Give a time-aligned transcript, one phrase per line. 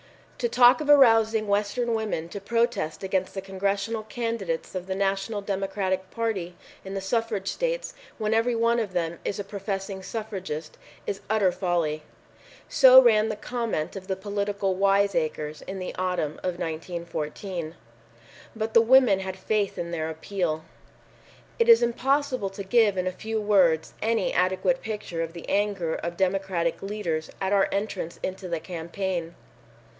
[0.39, 4.95] "To talk of arousing the Western women to protest against the Congressional candidates of the
[4.95, 10.01] National Democratic Party in the suffrage states, when every one of them is a professing
[10.01, 12.01] suffragist, is utter folly."
[12.67, 17.75] So ran the comment of the political wise acres in the autumn of 1914.
[18.55, 20.65] But the women had faith in their appeal.
[21.59, 25.93] It is impossible to give in a few words any adequate picture of the anger
[25.93, 29.35] of Democratic leaders at our entrance into the campaign.